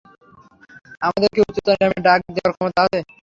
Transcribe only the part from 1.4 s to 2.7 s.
উচ্চতর নিলামে ডাক দেওয়ার